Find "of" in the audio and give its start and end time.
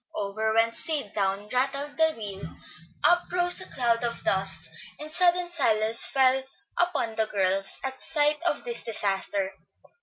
4.03-4.23, 8.41-8.63